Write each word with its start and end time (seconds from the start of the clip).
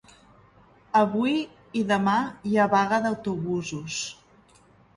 Avui 1.01 1.35
i 1.81 1.85
demà 1.93 2.17
hi 2.53 2.57
ha 2.63 2.67
vaga 2.73 3.01
d'autobusos 3.07 4.03